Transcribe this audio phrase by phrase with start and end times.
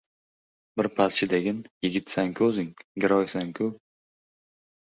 [0.79, 2.73] Birpas chidagin, yigitsan-ku о‘zing,
[3.05, 3.71] giroysan-ku.